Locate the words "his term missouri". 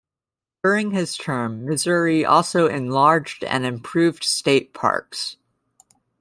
0.89-2.25